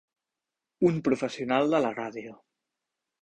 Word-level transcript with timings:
Un 0.89 0.97
professional 1.07 1.69
de 1.75 1.81
la 1.85 1.91
ràdio. 1.99 2.33